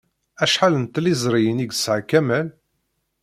Acḥal 0.43 0.73
n 0.77 0.85
tliẓriyin 0.87 1.63
ay 1.63 1.69
yesɛa 1.69 2.01
Kamal? 2.09 2.47